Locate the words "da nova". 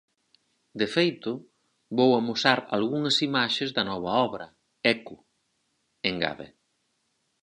3.75-4.11